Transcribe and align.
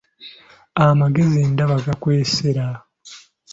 Amagezi 0.85 1.39
ndaba 1.53 1.75
gakwesera! 1.85 2.65